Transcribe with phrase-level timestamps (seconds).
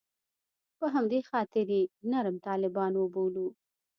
[0.77, 3.47] په همدې خاطر یې نرم طالبان وبولو.